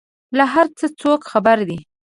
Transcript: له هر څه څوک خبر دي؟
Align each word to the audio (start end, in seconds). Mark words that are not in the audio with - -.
له 0.37 0.45
هر 0.53 0.67
څه 0.77 0.85
څوک 1.01 1.19
خبر 1.31 1.57
دي؟ 1.69 1.77